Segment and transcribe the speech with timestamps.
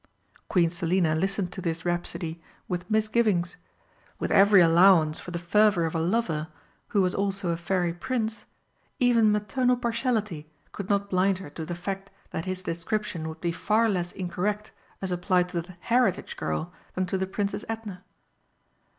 [0.49, 3.57] Queen Selina listened to his rhapsody with misgivings.
[4.17, 6.47] With every allowance for the fervour of a lover
[6.87, 8.45] who was also a Fairy Prince,
[8.99, 13.51] even maternal partiality could not blind her to the fact that his description would be
[13.51, 14.71] far less incorrect
[15.03, 18.03] as applied to that Heritage girl than to the Princess Edna.